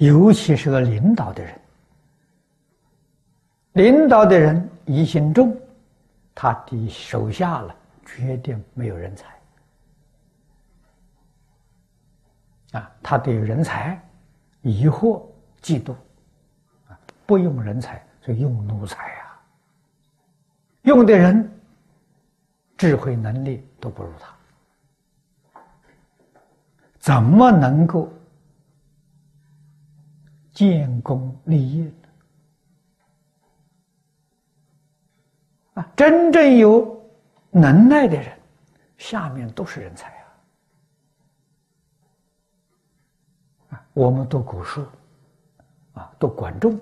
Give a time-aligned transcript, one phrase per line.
[0.00, 1.60] 尤其是个领导的人，
[3.72, 5.54] 领导的人疑心重，
[6.34, 7.76] 他的手下了
[8.06, 9.26] 决定没有人才。
[12.78, 14.02] 啊，他对人才
[14.62, 15.22] 疑惑、
[15.60, 15.92] 嫉妒，
[16.88, 19.38] 啊，不用人才，就用奴才啊。
[20.82, 21.46] 用的人
[22.78, 25.60] 智慧能力都不如他，
[26.98, 28.10] 怎么能够
[30.60, 31.92] 建功立业呢？
[35.72, 37.02] 啊，真正有
[37.50, 38.38] 能耐的人，
[38.98, 40.10] 下面都是人才
[43.70, 43.82] 啊。
[43.94, 44.84] 我们读古书，
[45.94, 46.78] 啊，读管仲。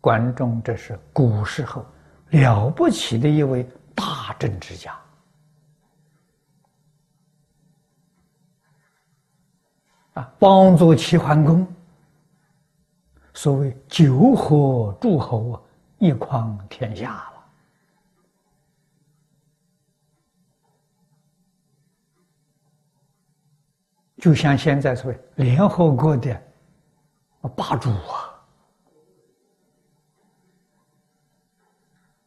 [0.00, 1.84] 管仲这是古时候
[2.30, 4.96] 了不起的一位大政治家，
[10.16, 11.66] 啊，帮助齐桓公。
[13.34, 15.60] 所谓九合诸侯啊，
[15.98, 17.32] 一匡天下了。
[24.16, 26.42] 就像现在所谓联合国的
[27.54, 28.40] 霸主啊，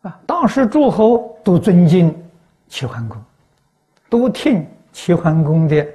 [0.04, 2.16] 啊，当时诸侯都尊敬
[2.68, 3.20] 齐桓公，
[4.10, 5.86] 都听齐桓公的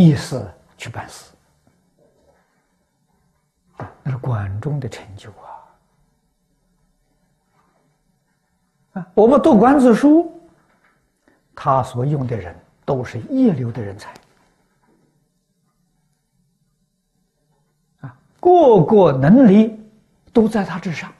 [0.00, 1.32] 意思去办事，
[4.02, 5.30] 那是管仲的成就
[8.92, 9.00] 啊！
[9.00, 10.40] 啊，我们读《管子》书，
[11.54, 12.54] 他所用的人。
[12.88, 14.14] 都是一流的人才
[18.00, 19.78] 啊，个个能力
[20.32, 21.12] 都在他之上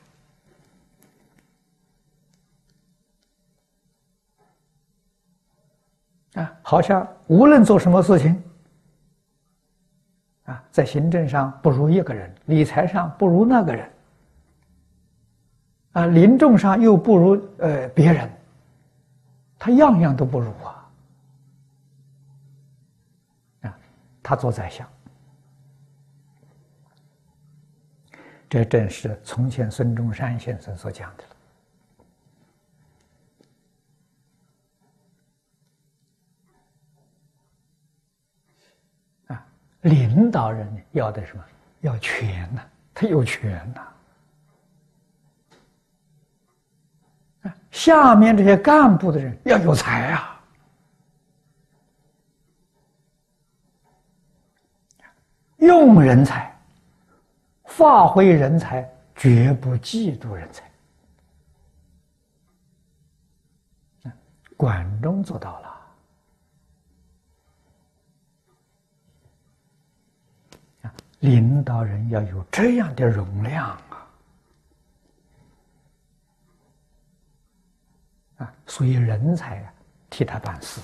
[6.36, 8.42] 啊，好像无论做什么事情，
[10.78, 13.90] 在行政上不如一个人，理财上不如那个人，
[15.90, 18.30] 啊，临终上又不如呃别人，
[19.58, 20.88] 他样样都不如啊。
[24.22, 24.88] 他做宰相，
[28.48, 31.24] 这正是从前孙中山先生所讲的
[39.24, 39.34] 了。
[39.34, 39.46] 啊，
[39.82, 41.44] 领导人要的什么？
[41.80, 42.60] 要权呐，
[42.92, 43.88] 他有权呐。
[47.42, 50.34] 啊，下面这些干部的人要有才啊。
[55.58, 56.52] 用人才，
[57.64, 60.68] 发挥人才，绝不嫉妒人才。
[64.56, 65.77] 管仲做到了。
[71.20, 74.06] 领导人要有这样的容量啊！
[78.38, 79.72] 啊，所以人才
[80.08, 80.80] 替他办事，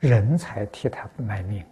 [0.00, 1.64] 人才替他卖命。